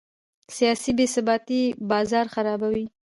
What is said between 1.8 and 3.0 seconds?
بازار خرابوي.